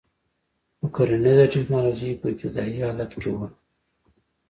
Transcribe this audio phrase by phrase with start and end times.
[0.77, 3.47] خو کرنیزه ټکنالوژي په ابتدايي حالت کې وه